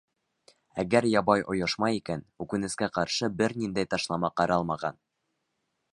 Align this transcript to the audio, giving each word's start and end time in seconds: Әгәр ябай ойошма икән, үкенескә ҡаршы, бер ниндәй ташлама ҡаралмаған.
Әгәр 0.83 1.05
ябай 1.09 1.43
ойошма 1.55 1.91
икән, 1.97 2.25
үкенескә 2.45 2.91
ҡаршы, 2.97 3.29
бер 3.43 3.55
ниндәй 3.65 3.93
ташлама 3.95 4.33
ҡаралмаған. 4.43 4.99